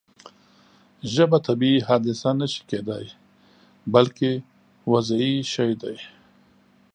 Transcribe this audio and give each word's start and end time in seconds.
ژبه 1.13 1.37
طبیعي 1.47 1.79
حادثه 1.87 2.29
نه 2.39 2.47
شي 2.51 2.61
کېدای 2.71 3.05
بلکې 3.93 4.31
وضعي 4.91 5.33
شی 5.53 5.71
دی. 5.81 5.97